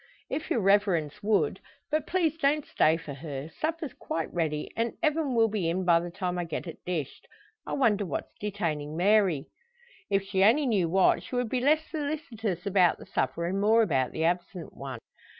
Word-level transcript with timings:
"If 0.31 0.49
your 0.49 0.61
reverence 0.61 1.21
would. 1.21 1.59
But 1.91 2.07
please 2.07 2.35
don't 2.35 2.65
stay 2.65 2.97
for 2.97 3.13
her. 3.13 3.49
Supper's 3.49 3.93
quite 3.93 4.33
ready, 4.33 4.71
and 4.75 4.93
Evan 5.03 5.35
will 5.35 5.47
be 5.47 5.69
in 5.69 5.85
by 5.85 5.99
the 5.99 6.09
time 6.09 6.39
I 6.39 6.43
get 6.43 6.65
it 6.65 6.83
dished. 6.83 7.27
I 7.67 7.73
wonder 7.73 8.03
what's 8.03 8.33
detaining 8.39 8.97
Mary!" 8.97 9.45
If 10.09 10.23
she 10.23 10.43
only 10.43 10.65
knew 10.65 10.89
what, 10.89 11.21
she 11.21 11.35
would 11.35 11.49
be 11.49 11.61
less 11.61 11.81
solicitous 11.91 12.65
about 12.65 12.97
the 12.97 13.05
supper, 13.05 13.45
and 13.45 13.61
more 13.61 13.83
about 13.83 14.11
the 14.11 14.23
absent 14.23 14.75
one. 14.75 14.97